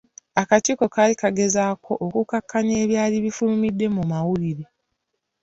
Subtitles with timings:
[0.41, 4.65] Akakiiko kaali kagezaako okukkakkanya ebyali bifulumidde mu mawulire.